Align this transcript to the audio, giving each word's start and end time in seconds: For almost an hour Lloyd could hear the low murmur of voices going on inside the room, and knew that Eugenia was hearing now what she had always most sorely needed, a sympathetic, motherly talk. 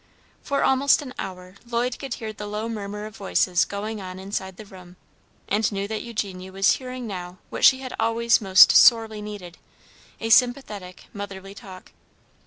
For 0.41 0.63
almost 0.63 1.03
an 1.03 1.13
hour 1.19 1.57
Lloyd 1.63 1.99
could 1.99 2.15
hear 2.15 2.33
the 2.33 2.47
low 2.47 2.67
murmur 2.67 3.05
of 3.05 3.15
voices 3.15 3.65
going 3.65 4.01
on 4.01 4.17
inside 4.17 4.57
the 4.57 4.65
room, 4.65 4.95
and 5.47 5.71
knew 5.71 5.87
that 5.87 6.01
Eugenia 6.01 6.51
was 6.51 6.71
hearing 6.77 7.05
now 7.05 7.37
what 7.51 7.63
she 7.63 7.81
had 7.81 7.93
always 7.99 8.41
most 8.41 8.71
sorely 8.71 9.21
needed, 9.21 9.59
a 10.19 10.31
sympathetic, 10.31 11.05
motherly 11.13 11.53
talk. 11.53 11.91